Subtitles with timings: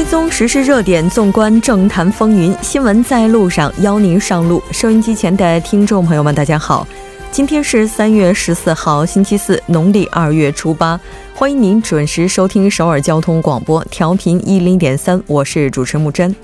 [0.00, 4.62] 追踪时事热点，纵观政坛风云，新闻在路上，邀您上路。
[4.72, 6.88] 收音机前的听众朋友们，大家好，
[7.30, 10.98] 今天是三月十四号，星期四，农历二月初八，
[11.34, 16.34] 欢迎您准时收听首尔交通广播，调频一零点三，我是主持木真。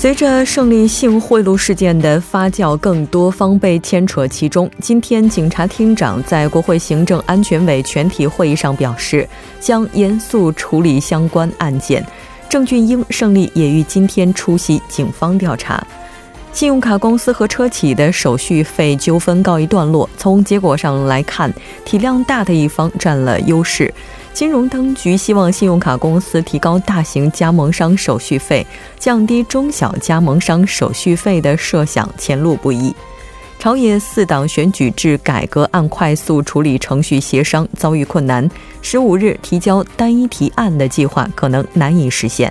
[0.00, 4.66] 随着胜利性贿赂事件的发酵，更多方被牵扯其中。
[4.80, 9.28] 今天，警察厅长在国会行政安全委全体会议上表示，
[9.60, 12.02] 将严肃处理相关案件。
[12.48, 15.86] 郑俊英、胜利也于今天出席警方调查。
[16.50, 20.08] 信用卡公司和车企的手续费纠纷告一段落。
[20.16, 21.52] 从结果上来看，
[21.84, 23.92] 体量大的一方占了优势。
[24.32, 28.66] 金融当局希望信用卡公司提高大型加盟商手续费，
[28.98, 32.94] 降低中小加盟商手续费的设想前路不易。
[33.58, 38.48] 朝野四党选举制改革案快速处理程序协商遭遇困难，
[38.80, 42.50] 十五日提交单一提案的计划可能难以实现。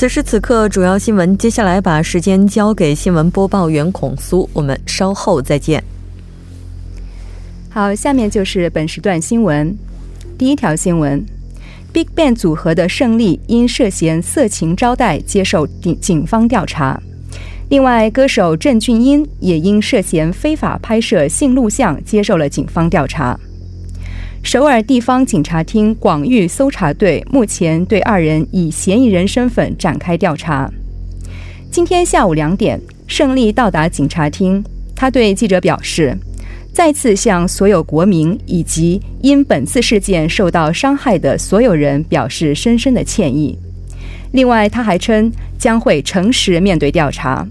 [0.00, 1.36] 此时此刻，主要新闻。
[1.36, 5.84] 接下来把时间交给新闻播报员孔苏，我们稍后再见。
[7.68, 9.76] 好，下面就是本时段新闻。
[10.38, 11.22] 第一条新闻
[11.92, 16.98] ：Big Bang 组合的胜利因涉嫌色情招待接受警警方调查。
[17.68, 23.38] 另外，歌手郑俊英也因涉嫌非法拍摄性录像接受了警方调查。
[24.42, 30.68] 首尔地方警察厅广域搜查队目前对二人以嫌疑人身份展开调查。
[31.70, 34.64] 今天下午两点，胜利到达警察厅，
[34.96, 36.16] 他对记者表示，
[36.72, 43.56] 再次向所有国民以及因本次事件受到伤害的所有人表示深深的歉意。
[44.32, 47.46] 另外，他还称将会诚实面对调查。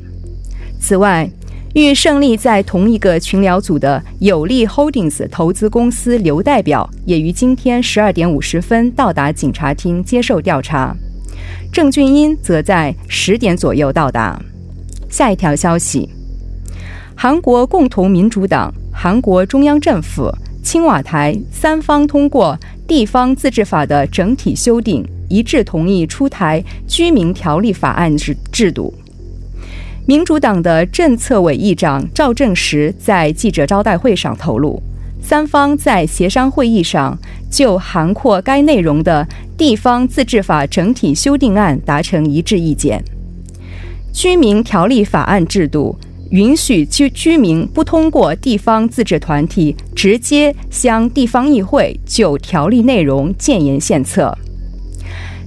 [0.82, 1.30] 此外，
[1.76, 10.96] 与胜利在同一个群聊组的有利 Holdings 投资公司刘代表也于今天十二点五十分到达警察厅接受调查。
[11.72, 14.40] 郑俊英则在十点左右到达。
[15.10, 16.10] 下一条消息：
[17.16, 20.32] 韩国共同民主党、韩国中央政府、
[20.64, 22.58] 青瓦台三方通过
[22.88, 28.92] 地方自治法的整体修订，一致同意出台居民条例法案制制度。
[30.10, 34.82] 民主党的政策委议长赵正时在记者招待会上透露，
[35.22, 37.16] 三方在协商会议上
[37.52, 39.24] 就涵括该内容的
[39.56, 43.04] 地方自治法整体修订案达成一致意见。
[44.12, 45.96] 居民条例法案制度
[46.32, 54.36] 允许居居民不通过地方自治团体直接向地方议会就条例内容建言献策。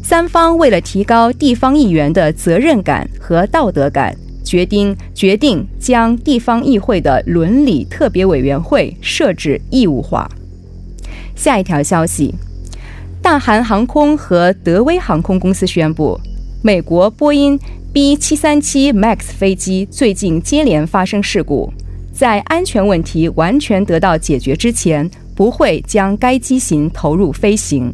[0.05, 4.17] 三方为了提高地方议员的责任感和道德感。
[4.53, 10.31] 决定决定将地方议会的伦理特别委员会设置义务化。
[11.35, 12.35] 下一条消息：
[13.23, 16.21] 大韩航空和德威航空公司宣布，
[16.63, 17.59] 美国波音
[17.95, 21.73] B737 MAX 飞机最近接连发生事故，
[22.13, 27.91] 在安全问题完全得到解决之前，不会将该机型投入飞行。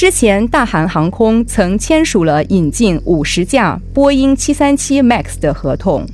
[0.00, 6.06] 之前，大韩航空曾签署了引进五十架波音737 MAX 的合同，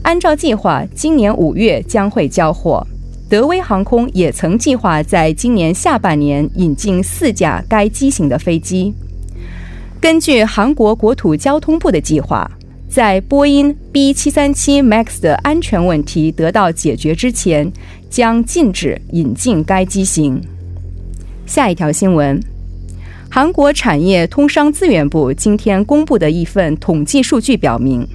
[0.00, 2.86] 按照计划，今年五月将会交货。
[3.28, 8.94] 德威航空也曾计划在今年下半年引进四架该机型的飞机。
[10.00, 12.50] 根据韩国国土交通部的计划，
[12.88, 17.70] 在波音 B737 MAX 的安全问题得到解决之前，
[18.08, 20.40] 将禁止引进该机型。
[21.44, 22.42] 下一条新闻。
[23.34, 28.06] 韩国产业通商资源部今天公布的一份统计数据表明，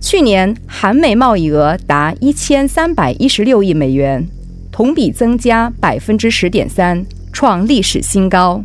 [0.00, 4.26] 去年韩美贸易额达一千三百一十六亿美元，
[4.70, 8.64] 同比增加百分之十点三，创历史新高。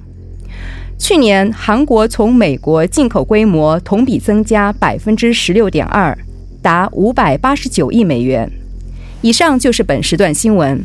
[0.98, 6.18] 去年韩国从美国进口规模同比增加百分之十六点二，
[6.62, 8.50] 达五百八十九亿美元，
[9.22, 10.82] 以上就是本时段新闻。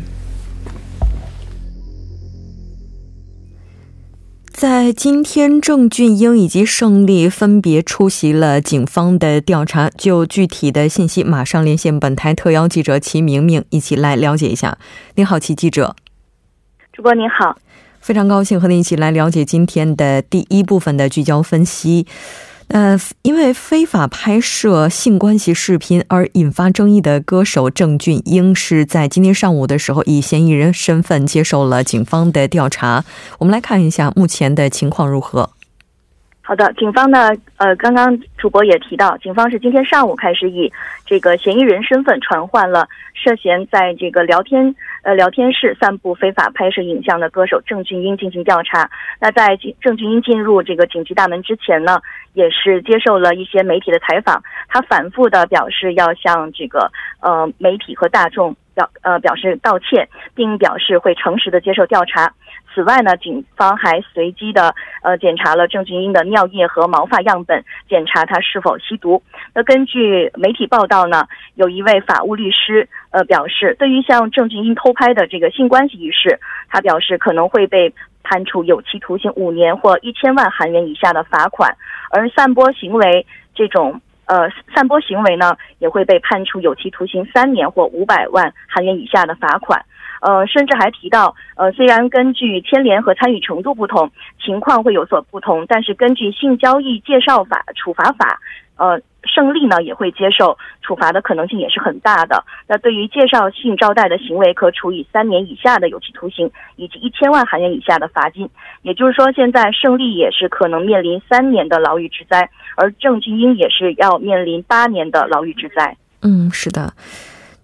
[4.62, 9.90] 在今天，郑俊英以及胜利分别出席了警方的调查。
[9.98, 14.78] 就具体的信息，马上连线本台特邀记者齐明明，一起来了解一下。
[15.16, 15.96] 您好，齐记者。
[16.92, 17.56] 主播您好，
[17.98, 22.06] 非常高兴和您一起来了解今天的第一部分的聚焦分析。
[22.72, 33.04] 呃，因为非法拍摄性关系视频而引发争议的歌手郑俊英，是在今天上午的时候以嫌疑人身份接受了警方的调查。
[33.38, 35.50] 我们来看一下目前的情况如何。
[36.40, 40.72] 好的，警方呢，呃，刚刚主播也提到，警方是今天上午开始以
[41.06, 48.90] 这个嫌疑人身份传唤了涉嫌在这个聊天呃聊天室散布非法拍摄影像的歌手郑俊英进行调查。
[49.20, 52.00] 那在郑俊英进入这个警局大门之前呢，
[52.32, 56.90] 也是接受了一些媒体的采访，他反复的表示要向这个
[57.20, 62.32] 呃媒体和大众表呃表示道歉，并表示会诚实的接受调查。
[62.74, 69.22] 此外呢，警方还随机的呃检查了郑俊英的尿液和毛发样本，检查他是否吸毒。
[69.54, 76.40] 那根据媒体报道呢，有一位法务律师呃表示，对于像郑俊英偷拍的这个性关系一事，
[76.70, 81.76] 他表示可能会被判处有期徒刑五年或一千万韩元以下的罚款，
[82.10, 89.84] 而散播行为这种呃散播行为呢，也会被判处有期徒刑三年或五百万韩元以下的罚款。
[90.22, 94.10] 呃，甚至还提到，呃，虽然根据牵连和参与程度不同，
[94.42, 98.38] 情况会有所不同，但是根据性交易介绍法处罚法，
[98.76, 102.44] 呃，胜利呢也会接受处罚的可能性也是很大的。
[102.68, 108.48] 那对于介绍性招待的行为，可处以三年以下的有期徒刑以及一千万韩元以下的罚金。
[108.82, 115.96] 也就是说，现在胜利也是可能面临三年的牢狱之灾，而郑俊英也是要面临八年的牢狱之灾。
[116.22, 116.92] 嗯，是的。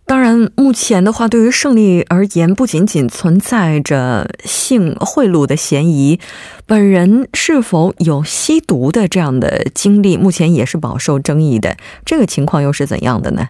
[0.09, 6.19] 当然，目前的话，对于胜利而言，不仅仅存在着性贿赂的嫌疑，
[6.67, 11.77] 本人是否有吸毒的这样的经历，目前也是饱受争议的。
[12.07, 13.49] 这个情况又是怎样的呢？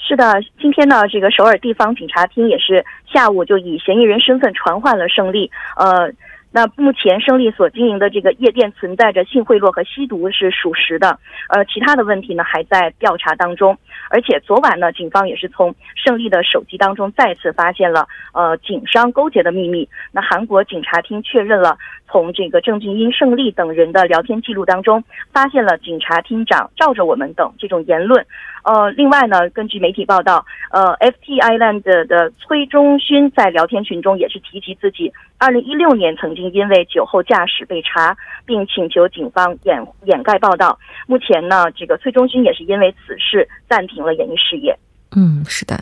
[0.00, 5.48] 是的，今天呢，这个首尔地方警察厅也是下午就以嫌疑人身份传唤了胜利。
[5.76, 6.12] 呃。
[6.56, 11.18] 那目前胜利所经营的这个夜店存在着性贿赂和吸毒是属实的，
[11.48, 13.76] 呃，其他的问题呢还在调查当中。
[14.10, 19.88] 而且昨晚呢，警方也是从胜利的手机当中再次发现了呃警商勾结的秘密。
[20.12, 21.76] 那韩国警察厅确认了，
[22.08, 25.02] 从这个郑俊英、胜利等人的聊天记录当中，
[25.32, 28.24] 发现了警察厅长罩着我们等这种言论。
[28.64, 40.78] 呃，另外呢，根据媒体报道，呃，FT Island 的崔中勋在聊天群中也是提及自己二零一六年曾经因为酒后驾驶被查，并请求警方掩掩盖报道。
[41.06, 44.76] 目前呢，这个崔中勋也是因为此事暂停了演艺事业。
[45.16, 45.78] 嗯，是的。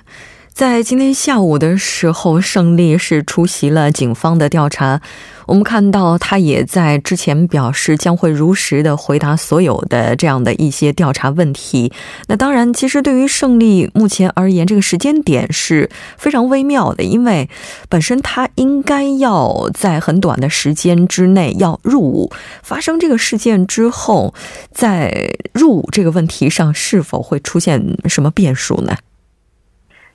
[0.54, 5.00] 在今天下午的时候，胜利是出席了警方的调查。
[5.46, 11.90] 我们看到他也在之前表示将会如实的回答所有的这样的一些调查问题。
[12.28, 17.48] 那当然，其实对于胜利目前而言，这个时间点是非常微妙的，因为
[17.88, 22.30] 本身他应该要在很短的时间之内要入伍。
[22.62, 24.34] 发生这个事件之后，
[24.70, 28.94] 在入伍这个问题上是否会出现什么变数呢？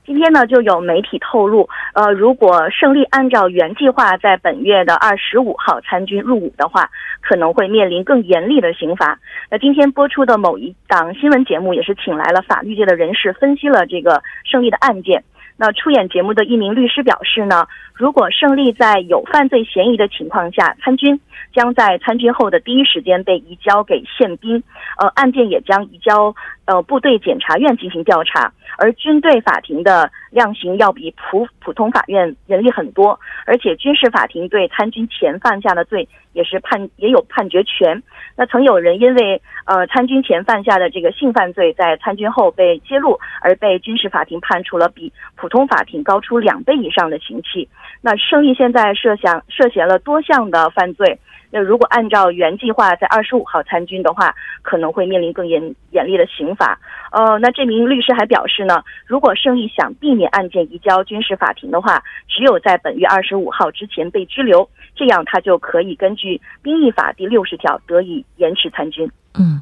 [0.07, 9.19] 今天呢，就有媒体透露，呃，如果胜利按照原计划在本月的二十五号参军入伍的话，可能会面临更严厉的刑罚。
[9.51, 15.25] 那今天播出的某一档新闻节目也是请来了法律界的人士分析了这个胜利的案件。
[15.57, 21.19] 那出演节目的一名律师表示呢，如果胜利在有犯罪嫌疑的情况下参军，
[21.53, 24.61] 将在参军后的第一时间被移交给宪兵，
[24.99, 26.35] 呃，案件也将移交
[26.65, 28.53] 呃部队检察院进行调查。
[28.77, 38.01] 而军队法庭的量刑要比普普通法院严厉很多，而且军事法庭对参军前犯下的罪也是判也有判决权。
[38.35, 47.67] 那曾有人因为呃参军前犯下的这个性犯罪，在参军后被揭露，而被军事法庭判处了比普通法庭高出两倍以上的刑期。
[48.01, 51.19] 那胜利现在设想涉嫌了多项的犯罪。
[51.49, 56.77] 那如果按照原计划在二十五号参军的话，可能会面临更严严厉的刑罚。
[57.13, 69.09] 呃，那这名律师还表示呢，如果胜利想避案件移交军事法庭的话，只有在本月二十五号之前被拘留，这样他就可以根据兵役法第六十条得以延迟参军。
[69.37, 69.61] 嗯。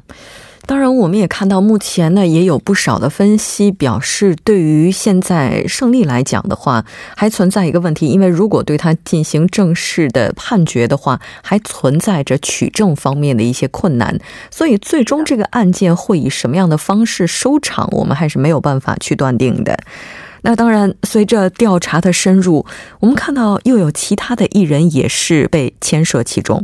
[0.68, 6.84] 当然，我们也看到，目前呢也有不少的分析表示，对于现在胜利来讲的话，
[7.16, 14.18] 还存在一个问题，因为如果对他进行正式的判决的话，还存在着取证方面的一些困难，
[14.50, 19.78] 所以最终这个案件会以什么样的方式收场，我们还是没有办法去断定的。
[20.46, 22.64] 那当然，随着调查的深入，
[23.00, 26.62] 我们看到又有其他的艺人也是被牵涉其中。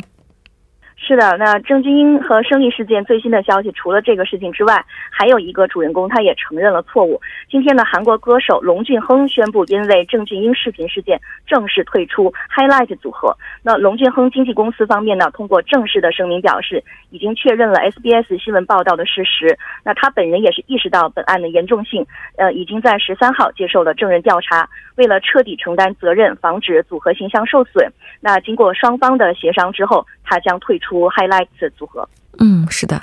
[1.04, 7.20] 是的，那郑俊英和胜利事件最新的消息，除了这个事情之外，还有一个主人公，他也承认了错误。
[7.50, 13.36] 今天呢，韩国歌手龙俊亨宣布，因为郑俊英视频事件正式退出 Highlight 组合。
[13.64, 19.58] 那龙俊亨经纪公司方面呢，通过正式的声明表示，已经确认了 SBS 新闻报道的事实。
[19.84, 22.06] 那他本人也是意识到本案的严重性，
[22.36, 24.68] 呃，已经在十三号接受了证人调查。
[24.94, 27.90] 为了彻底承担责任，防止组合形象受损，
[28.20, 32.08] 那经过双方的协商之后，他将退出 Highlights 组合。
[32.38, 33.02] 嗯，是的。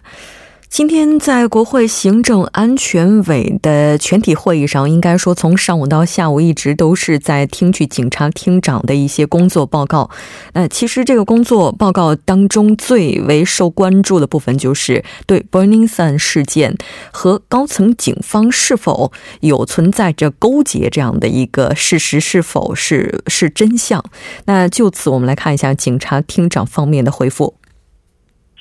[0.69, 10.09] 今天在国会行政安全委的全体会议上，应该说从上午到下午一直都是在听取警察厅长的一些工作报告。
[10.53, 16.77] 那其实这个工作报告当中最为受关注的部分，就是对 Burning Sun 事件
[17.11, 19.11] 和高层警方是否
[19.41, 24.01] 有存在着勾结这样的一个事实是否是是真相。
[24.45, 27.55] 那就此，我们来看一下警察厅长方面的回复。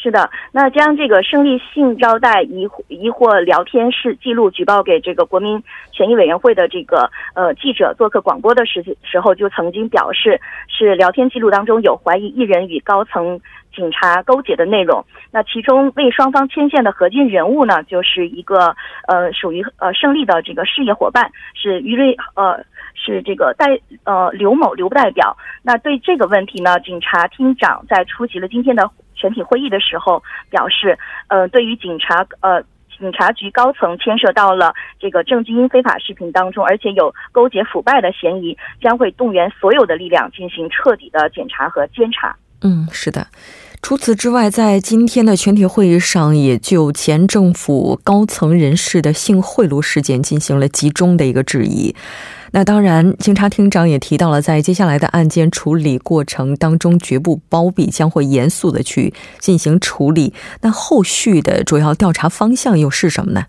[0.08, 5.62] 是的，那将这个胜利性招待疑疑惑聊天室记录举报给这个国民
[5.92, 13.38] 权益委员会的这个呃记者做客广播的时时候，就曾经表示是聊天记录当中有怀疑艺人与高层
[13.76, 15.04] 警察勾结的内容。
[15.30, 18.74] 那其中为双方牵线的核心人物呢，就是一个
[19.06, 25.36] 呃属于呃胜利的这个事业伙伴，是于瑞呃是这个代呃刘某刘代表。
[25.62, 28.90] 那对这个问题呢，警察厅长在出席了今天的。
[29.18, 32.62] 全体会议的时候表示，呃，对于警察呃
[32.98, 42.34] 警察局高层牵涉到了这个郑俊英非法视频当中，而且有勾结腐败的嫌疑，将会动员所有的力量进行彻底的检查和监察。
[42.62, 43.26] 嗯，是的。
[43.80, 51.94] 除此之外，在今天的全体会议上，也就前政府高层人士的性贿赂事件进行了集中的一个质疑。
[52.52, 60.32] 那当然，警察厅长也提到了，在接下来的案件处理过程当中，绝不包庇，将会严肃的去进行处理。
[60.62, 63.44] 那后续的主要调查方向又是什么呢？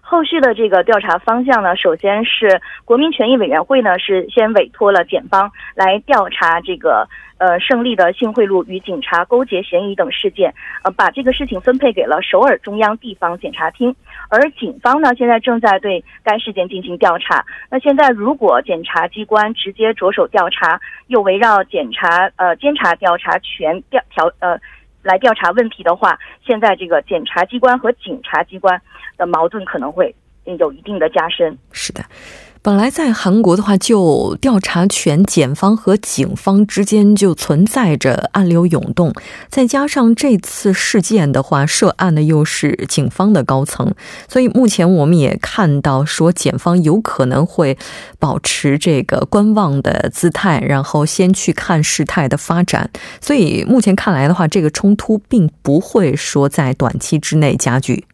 [0.00, 7.08] 后续的这个调查方向呢，首先是国民权益委员会呢，是先委托了检方来调查这个。
[7.40, 10.52] 呃，胜利的性贿赂与警察勾结嫌疑等事件，
[10.84, 13.96] 呃，把这个事情分配给了首尔中央地方检察厅，
[14.28, 17.42] 而警方呢，现在正在对该事件进行调查。
[17.70, 24.60] 那现在如果检察机关直接着手调查，又围绕检察呃监察调查权调调呃
[25.02, 28.78] 来调查问题的话，现在这个检察机关和警察机关
[29.16, 31.56] 的矛盾可能会有一定的加深。
[31.72, 32.02] 是的。
[32.62, 39.14] 本来在韩国的话，就调查权，检方和警方之间就存在着暗流涌动。
[39.48, 43.94] 再加上这次事件的话，涉案的又是警方的高层，
[44.28, 47.78] 所以目前我们也看到说，检方有可能会
[48.18, 52.90] 保持这个观望的姿态，然后先去看事态的发展。
[53.22, 58.04] 所以目前看来的话，这个冲突并不会说在短期之内加剧。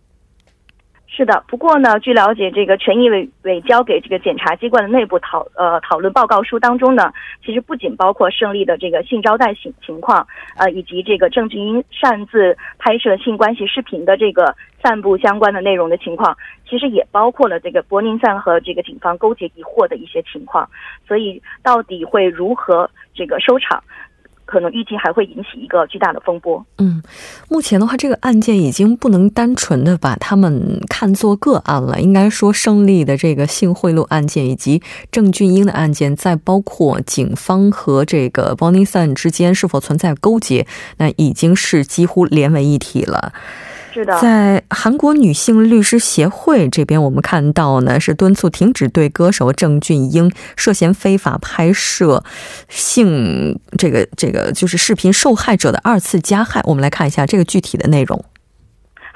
[1.16, 7.10] 是的，不过呢，据了解，这个权益委委交给这个检察机关的内部讨呃讨论报告书当中呢，
[7.42, 10.26] 其实不仅包括胜利的这个性招待情情况，
[10.58, 16.36] 呃，以及这个郑俊英擅自拍摄性关系视频的这个散布相关的内容的情况，
[16.68, 20.68] 其实也包括了这个柏林赞和这个警方勾结疑惑的一些情况，
[21.08, 23.82] 所以到底会如何这个收场？
[24.46, 26.64] 可能预计还会引起一个巨大的风波。
[26.78, 27.02] 嗯，
[27.50, 32.00] 目前的话，这个案件已经不能单纯的把他们看作个案了。
[32.00, 43.32] 应该说，胜利的这个性贿赂案件以及郑俊英的案件，再包括警方和这个 Bonnie s o n 之间是否存在勾结，那已经是几乎连为一体了。
[44.04, 52.22] 在韩国女性律师协会这边，我们看到呢是敦促停止对歌手郑俊英涉嫌非法拍摄
[52.68, 56.60] 性这个这个就是视频受害者的二次加害。
[56.64, 58.24] 我们来看一下这个具体的内容。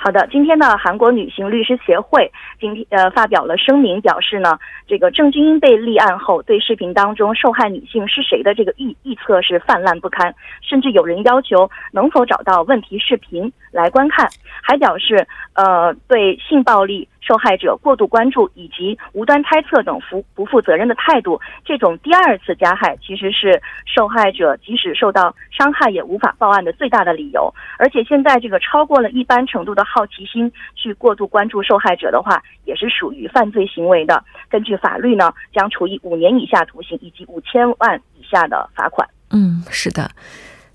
[0.03, 14.27] 好的，今天呢，韩国女性律师协会今天呃发表了声明，表示呢，这个郑俊英被立案后，对视频当中受害女性是谁的这个预预测是泛滥不堪，甚至有人要求能否找到问题视频来观看，
[14.63, 17.07] 还表示呃对性暴力。
[17.21, 27.53] 受害者过度关注以及无端猜测等负不负责任的态度，这种第二次加害其实是受害者即使受到伤害也无法报案的最大的理由。
[27.79, 34.25] 而且现在这个超过了一般程度的好奇心去过度关注受害者的话，也是属于犯罪行为的。
[34.49, 39.07] 根据法律呢，将处以五年以下徒刑以及五千万以下的罚款。
[39.31, 40.11] 嗯，是的。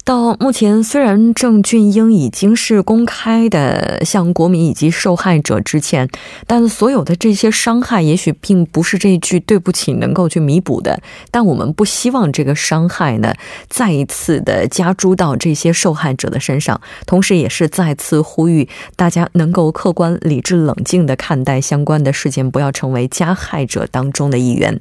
[0.06, 6.08] 到目前，虽然郑俊英已经是公开的向国民以及受害者致歉，
[6.46, 11.02] 但所有的这些伤害，也许并不是这句对不起能够去弥补的。
[11.32, 13.34] 但我们不希望这个伤害呢，
[13.68, 16.80] 再一次的加诸到这些受害者的身上。
[17.08, 24.80] 同时，也是再次呼吁大家能够客观、理智、冷静的看待相关的事件，不要成为加害者当中的一员。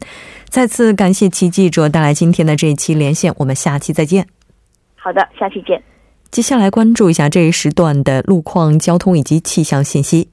[0.50, 4.26] 再次感谢齐记者带来今天的这一期连线，我们下期再见。
[5.04, 5.82] 好的，下期见。
[6.30, 10.30] 接下来关注一下这一时段的路况、交通以及气象信息。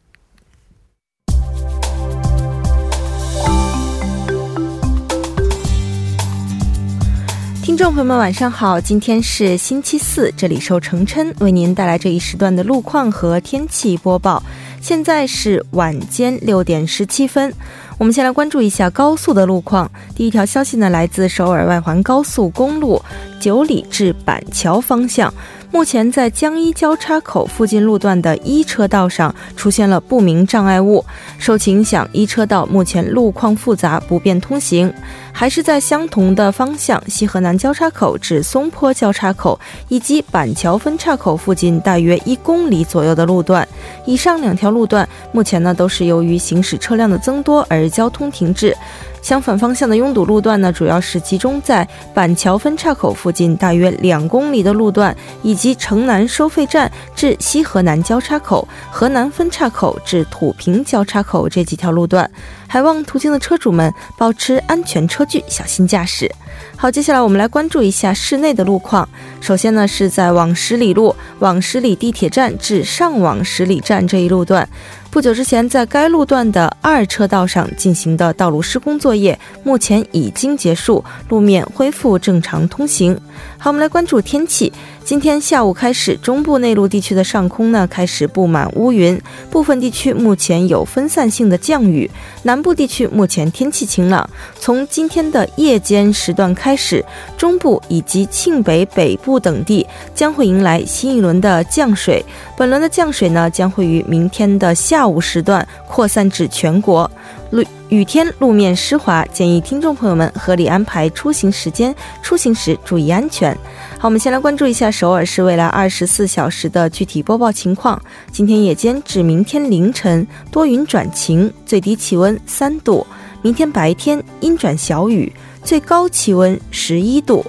[7.61, 8.79] 听众朋友们，晚上好！
[8.79, 14.41] 今天是星期四，这里受程琛为您带来这一时段的路况和天气播报。
[14.79, 17.53] 现在是晚间六点十七分，
[18.01, 19.87] 我们先来关注一下高速的路况。
[20.15, 22.99] 第一条消息呢，来自首尔外环高速公路。
[23.39, 25.31] 九里至板桥方向，
[25.71, 31.03] 目前在江一交叉口附近路段的一车道上出现了不明障碍物，
[31.39, 34.93] 受其影响，一车道目前路况复杂，不便通行。
[35.31, 43.65] 还是在相同的方向，西河南交叉口至松坡交叉口以及板桥分岔口附近大约一公里左右的路段，
[44.05, 48.75] 以上两条路段目前呢都是由于行驶车辆的增多而交通停滞。
[49.21, 62.29] 相反方向的拥堵路段呢，主要是集中在板桥分岔口附近大约两公里的路段，以及城南收费站至西河南交叉口、河南分岔口至土平交叉口这几条路段。
[62.67, 66.31] 还望途经的车主们保持安全车距，小心驾驶。
[66.77, 69.07] 好，接下来我们来关注一下市内的路况。
[69.41, 74.67] 首先呢，是在往十里路往十里地铁站至上往十里站这一路段。
[75.11, 83.19] 不久之前，在该路段的二车道上进行的道路施工作业，目前已经结束，路面恢复正常通行。
[83.57, 84.71] 好，我们来关注天气。
[85.03, 92.09] 今天下午开始，中部内陆地区的上空呢开始布满乌云，部分地区目前有分散性的降雨。
[92.43, 94.27] 南部地区目前天气晴朗。
[94.59, 97.03] 从今天的夜间时段开始，
[97.35, 102.23] 中部以及庆北北部等地将会迎来新一轮的降水。
[102.55, 107.09] 本轮的降水呢将会于明天的下午时段扩散至全国。
[107.51, 113.53] 路雨天路面湿滑，建议听众朋友们合理安排出行时间，出行时注意安全。
[113.99, 118.01] 好，我们先来关注一下首尔市未来二十四小时的具体播报情况。
[118.31, 123.05] 今天夜间至明天凌晨多云转晴，最低气温三度；
[123.41, 127.45] 明天白天阴转小雨，最高气温十一度。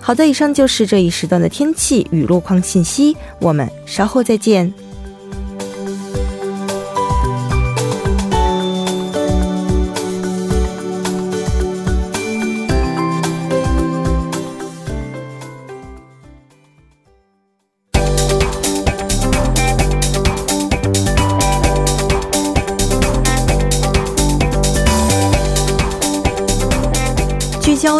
[0.00, 4.72] 好的，以上就是这一时段的天气与路况信息，我们稍后再见。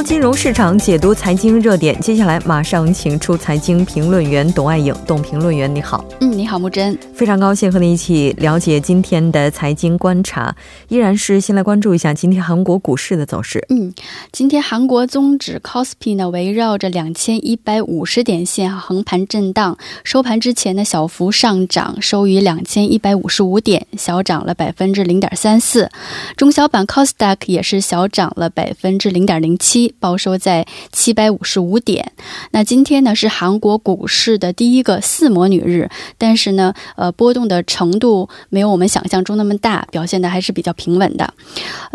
[0.03, 4.95] 金融市场解读财经热点，接下来马上请出财经评论员董爱颖。
[5.07, 6.05] 董评论员，你好。
[6.21, 6.97] 嗯，你好，木真。
[7.13, 10.55] 非常高兴和你一起了解今天的财经观察。
[10.89, 13.65] 依然是先来关注一下今天韩国股市的走势。
[13.71, 13.93] 嗯，
[14.31, 25.91] 今天韩国综指 KOSPI 呢围绕着两千一百五十点线横盘震荡，收盘之前呢小幅上涨，收于两千一百五十五点，小涨了百分之零点三四。
[26.37, 29.88] 中小板 KOSDAQ 也是小涨了百分之零点零七。
[29.99, 32.13] 报收在七百五十五点。
[32.51, 41.35] 那今天呢是韩国股市的第一个四魔女日，但是呢，呃，波动的程度没有我们想象中那么大，表现的还是比较平稳的。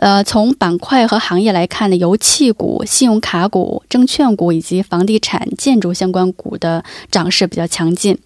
[0.04, 8.18] 呃，从板块和行业来看呢，油气股、信用卡股、证券股以及房地产、建筑相关股的涨势比较强劲。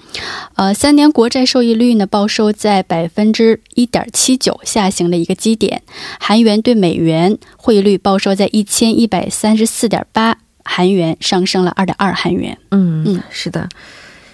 [0.55, 5.83] 呃，三年国债收益率呢报收在百分之一点七九，下行的一个基点。
[6.19, 9.67] 韩元对美元汇率报收在一千一百三十。
[9.67, 12.57] 四点八韩元上升了二点二韩元。
[12.71, 13.67] 嗯嗯，是的，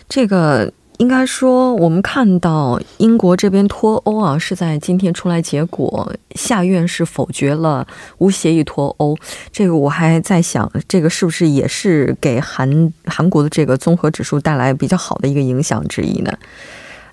[0.07, 7.85] 这个应该说我们看到英国这边脱欧啊，是在今天出来结果，下院是否决了
[8.19, 9.17] 无协议脱欧。
[9.51, 16.31] 这个我还在想，这个是不是也是给韩韩国的这个综合指数带来比较好的一个影响之一呢？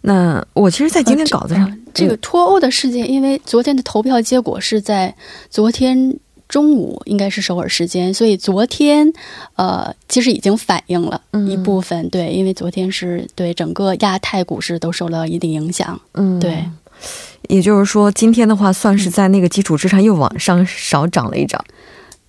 [0.02, 5.14] 那我其实，在今天稿子上，这个脱欧的事件，因为昨天的投票结果是在
[5.48, 6.18] 昨天。
[6.50, 9.10] 中午应该是首尔时间，所以昨天，
[9.54, 12.06] 呃，其实已经反映了一部分。
[12.10, 15.98] 对，因为昨天是对整个亚太股市都受了一定影响。
[16.12, 16.64] 嗯，对。
[17.48, 21.64] 也就是说，今天的话，算是在那个基础之上又往上少涨了一涨。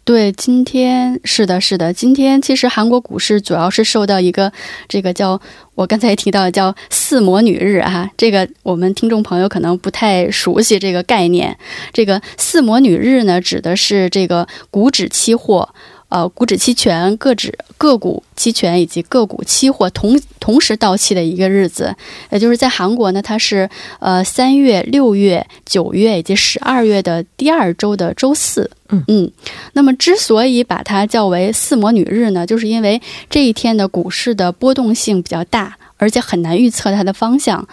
[0.04, 4.52] 对，今天是的，是的，今天其实韩国股市主要是受到一个
[4.88, 5.40] 这个叫
[5.76, 11.56] 我刚才提到的叫“四魔女日”哈， 这个我们听众朋友可能不太熟悉这个概念。
[11.94, 15.70] 这个“四魔女日”呢，指的是这个股指期货。
[16.12, 21.96] 呃，股指期权、个指个股期权以及个股期货同同时到期的一个日子，
[22.30, 23.70] 也就是在韩国呢，它是
[24.00, 28.70] 呃三月、六月、九月以及十二月的第二周的周四。
[28.90, 29.32] 嗯嗯，
[29.72, 35.78] 那么之所以把它叫为“四魔女日”呢，就是因为这一天的股市的波动性比较大。
[36.02, 37.64] 而且很难预测它的方向，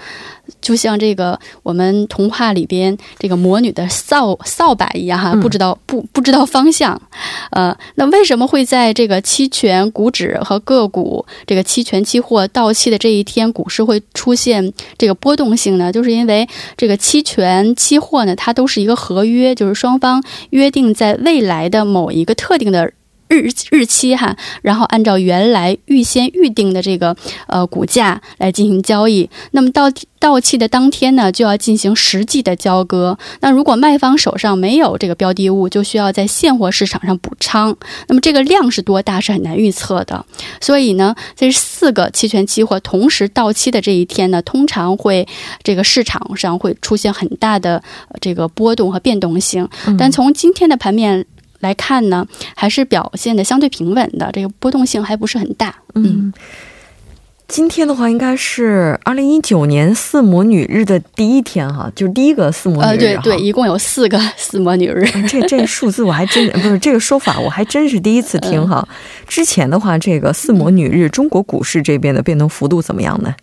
[0.61, 7.01] 就像这个我们童话里边这个魔女的扫扫把一样哈，不知道不不知道方向。
[7.53, 15.91] 呃，那为什么会在这个期权、股指和个股这个期权期货到期的这一天，股市会出现这个波动性呢？
[15.91, 22.93] 就是因为这个期权期货呢，它都是一个合约，就是双方约定在未来的某一个特定的。
[23.29, 27.15] 日日期哈，然后按照原来预先预定的这个
[27.47, 29.29] 呃股价来进行交易。
[29.53, 29.85] 那么到
[30.19, 33.19] 到期的当天呢，就要进行实际的交割。
[33.41, 37.77] 那如果卖方手上没有这个标的物，就需要在现货市场上补仓。
[38.09, 40.25] 那么这个量是多大是很难预测的。
[40.61, 45.27] 所以呢，这四个期权期货同时到期的这一天呢，通常会
[45.63, 47.83] 这个市场上会出现很大的
[48.21, 49.69] 这个波动和变动性。
[49.99, 51.27] 但从今天的盘面。
[51.61, 55.75] 来看呢，还是表现的相对平稳的，这个波动性还不是很大。
[55.95, 56.33] 嗯，
[57.49, 62.99] 今天的话应该是二零一九年四魔女日的第一天哈，就是第一个四魔女日。
[62.99, 65.05] 对对，一共有四个四魔女日。
[65.27, 68.87] 这这数字我还真 不是这个说法，我还真是第一次听哈。
[69.27, 73.35] 之前的话，这个四魔女日，中国股市这边的变动幅度怎么样呢？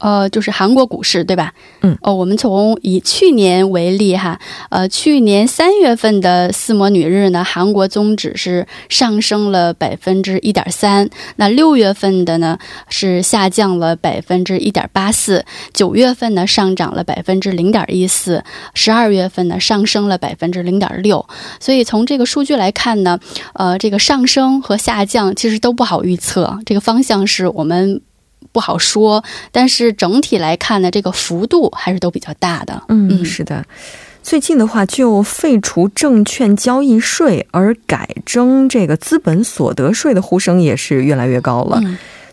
[0.00, 1.52] 呃，就是韩国股市，对吧？
[1.82, 1.96] 嗯。
[2.02, 12.58] 哦，我们从以去年为例哈，呃，去年三月份的四魔女日呢，韩国综指是上升了百分之一点三，那六月份的呢
[12.88, 18.42] 是下降了百分之一点八四，九月份呢上涨了百分之零点一四，
[18.74, 21.24] 十二月份呢上升了百分之零点六。
[21.60, 23.18] 所以从这个数据来看呢，
[23.52, 28.00] 呃，这个上升和下降其实都不好预测，这个方向是我们。
[28.52, 29.22] 不好说，
[29.52, 32.82] 但是整体来看呢，这个幅度还是都比较大的。
[32.88, 33.64] 嗯，是的。
[34.22, 41.80] 最近的话，就废除证券交易税而改征这个资本所得税的呼声也是越来越高了。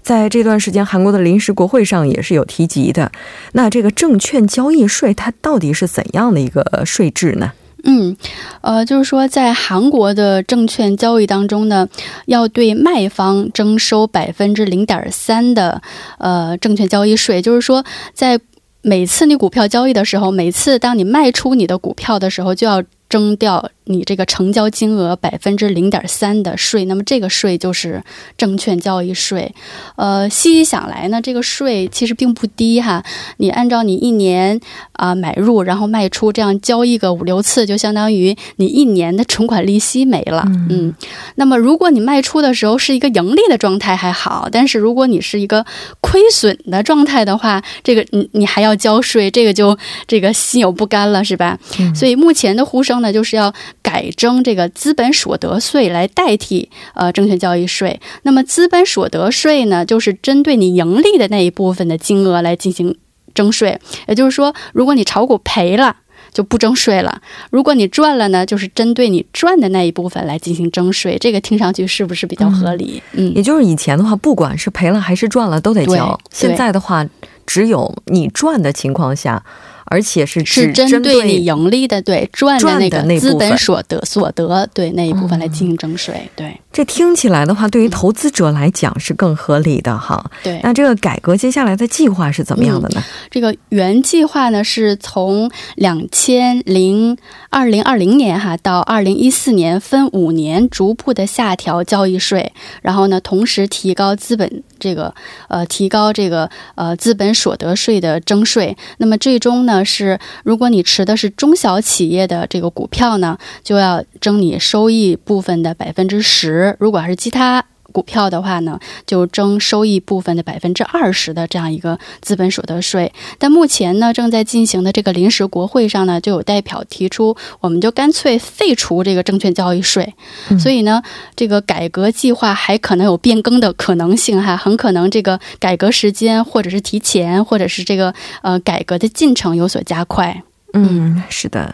[0.02, 3.12] 在这段时间，韩国的临时国会上也是有提及的。
[3.54, 7.52] 那这个证券交易税它到底是怎样的一个税制呢？
[7.84, 8.18] 嗯，
[8.62, 11.88] 呃，就是说，在韩国的证券交易当中呢，
[12.26, 15.82] 要对卖方征收百分之零点三的
[16.18, 17.42] 呃证券交易税。
[17.42, 18.40] 就是说，在
[18.82, 23.70] 每次你股票交易的时候，每次当你卖出你的股票的时候，就要征掉。
[23.90, 28.04] 你这个成交金额百分之零点三的税，那么这个税就是
[28.38, 29.56] 证券交易税。
[29.96, 33.02] 呃，细细想来呢，这个税其实并不低哈。
[33.38, 34.60] 你按照你一年
[34.92, 40.44] 啊买入然后卖出这样交易个五六次，就相当于你一年的存款利息没了。
[40.70, 40.94] 嗯，
[41.36, 45.66] 那么如果你卖出的时候是一个盈利的状态还好，但是如果你是一个
[46.02, 51.58] 亏损的状态的话，这个你你还要交税，这个就这个心有不甘了，是吧？
[51.96, 53.54] 所以目前的呼声呢，就是要。
[53.82, 57.98] 改征这个资本所得税来代替呃证券交易税。
[58.24, 62.96] 那么资本所得税呢，就是针对你盈利的那一部分的金额来进行
[63.34, 63.80] 征税。
[64.10, 65.96] 也就是说，如果你炒股赔了，
[66.34, 71.18] 就不征税了；如果你赚了呢，就是针对你赚的那一部分来进行征税。
[71.18, 73.02] 这个听上去是不是比较合理？
[73.14, 76.20] 嗯，也就是以前的话，不管是赔了还是赚了都得交。
[76.30, 77.08] 现在的话，
[77.46, 79.42] 只有你赚的情况下。
[79.90, 86.30] 而且是只针对你盈利的，对赚的那个资本所得所得，对那一部分来进行征税。
[86.36, 90.24] 对，这听起来的话，对于投资者来讲是更合理的哈。
[90.44, 93.04] 对，那这个改革接下来的计划是怎么样的呢？
[93.30, 97.18] 这个原计划呢，是从两千零
[97.50, 105.14] 二零二零年哈到二零一四年分五年逐步的下调交易税，然后呢，同时提高资本这个
[105.48, 108.76] 呃提高这个呃资本所得税的征税。
[108.98, 109.84] 那么最终呢？
[109.84, 117.64] 是，如果你持的是中小企业的这个股票呢，就要征你收益部分的百分之十；如果还是其他。
[117.98, 123.12] 股票的话呢，就征收益部分的百分之二十的这样一个资本所得税。
[123.40, 130.14] 但目前呢，正在进行的这个临时国会上呢，就有代表提出，我们就干脆废除这个证券交易税。
[130.60, 131.02] 所以呢，
[131.36, 140.44] 这个改革计划还可能有变更的可能性哈，很可能这个改革时间或者是提前，或者是这个呃改革的进程有所加快。
[140.74, 141.74] 嗯，是的。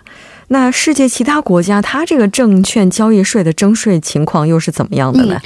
[0.50, 5.40] 那世界其他国家，它这个证券交易税的征税情况又是怎么样的呢？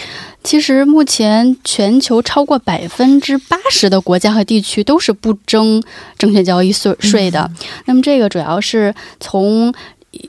[0.43, 5.83] 其实目前全球超过百分之八十的国家和地区都是不征
[6.17, 7.49] 证券交易税税的。
[7.85, 9.73] 那么这个主要是从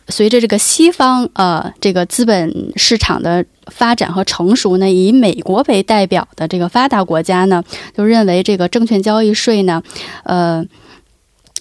[0.09, 7.62] 随着这个西方呃这个资本市场的发展和成熟呢，以美国为代表的这个发达国家呢，
[7.96, 9.83] 就认为这个证券交易税呢，
[10.24, 10.64] 呃，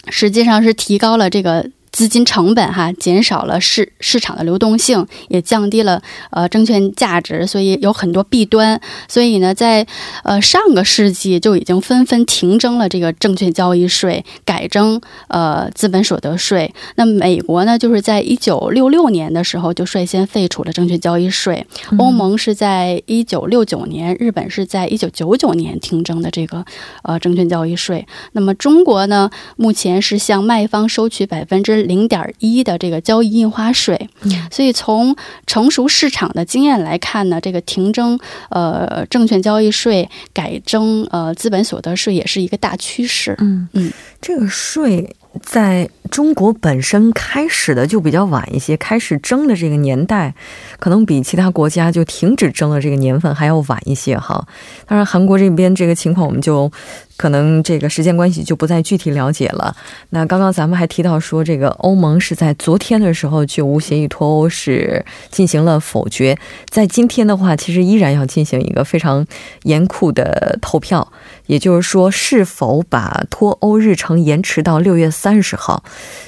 [0.10, 1.70] 实际上是提高了这个。
[1.97, 8.79] 资金成本哈减少了市市场的流动性，也降低了呃证券价值，所以有很多弊端。
[9.07, 9.83] 所以呢，在
[10.23, 16.71] 呃上个世纪就已经纷纷停征了这个证券交易税，改征呃资本所得税。
[16.97, 21.65] 那美国呢，就是在一九六六年的时候就率先废除了证券交易税。
[21.97, 26.63] 欧盟是在一九六九年，日本是在一九九九年停征的这个
[27.01, 28.05] 呃证券交易税。
[28.33, 31.87] 那么中国呢，目前是向卖方收取百分之。
[31.88, 34.10] 零点一的这个交易印花税，
[34.52, 38.19] 所以从成熟市场的经验来看呢，这个停征
[38.50, 43.36] 呃证券交易税，改征呃资本所得税也是一个大趋势。
[43.39, 45.15] 嗯嗯，这个税。
[45.43, 50.34] 在中国本身开始的就比较晚一些，开始征的这个年代，
[50.80, 54.47] 可能比其他国家就停止征的这个年份还要晚一些哈。
[54.88, 56.71] 当然，韩国这边这个情况，我们就
[57.17, 59.75] 可能这个时间关系就不再具体了解了。
[60.12, 66.38] 那刚刚咱们还提到说，这个欧盟是在昨天的时候就无协议脱欧是进行了否决，
[66.69, 69.25] 在今天的话，其实依然要进行一个非常
[69.63, 71.12] 严酷的投票。
[71.47, 75.82] 也就是说，是否把脱欧日程延迟到六月三十号？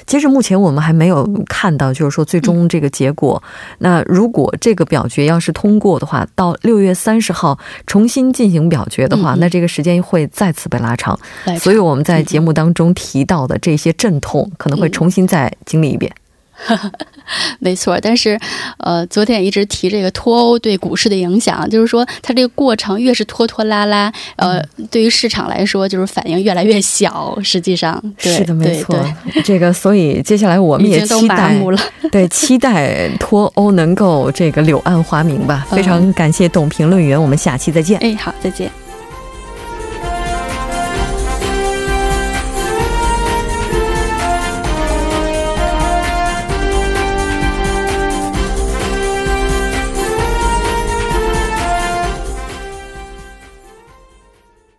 [0.06, 3.42] 截至目前，我们还没有看到，就是说最终这个结果。
[3.78, 11.18] 那如果这个表决要是通过的话，到六月三十号重新进行表决的话，那这个时间会再次被拉长。
[11.58, 16.12] 所以我们在节目当中提到的这些阵痛，可能会重新再经历一遍。
[17.58, 18.38] 没错，但是，
[18.76, 27.38] 呃，昨天也一直提这个脱欧对股市的影响，就是说它这个过程越是拖拖拉拉，呃，对于市场来说就是反应越来越小。
[27.42, 28.94] 实际上，是的，没错。
[29.42, 31.56] 这个，所以接下来我们也期待，
[32.12, 35.66] 对，期待脱欧能够这个柳暗花明吧。
[35.70, 37.98] 非常感谢董评论员，我们下期再见。
[38.00, 38.70] 哎，好，再见。